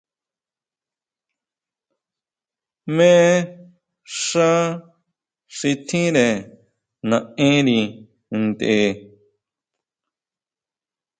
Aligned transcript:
Jmé 2.91 3.11
xá 4.25 4.47
xi 5.57 5.71
tjínre 5.87 6.27
naʼenri 7.09 7.81
ntʼe. 8.43 8.77